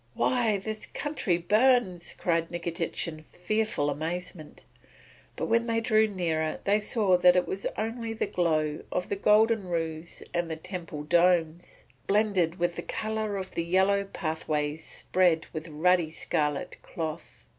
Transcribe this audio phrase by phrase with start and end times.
[0.15, 4.65] "Why, the country burns!" cried Nikitich in fearful amazement.
[5.35, 9.15] But when they drew nearer they saw that it was only the glow of the
[9.15, 15.45] golden roofs and the temple domes, blended with the colour of the yellow pathways spread
[15.53, 17.45] with ruddy scarlet cloth.